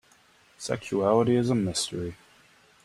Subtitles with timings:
[0.57, 2.15] Sexuality is a mystery.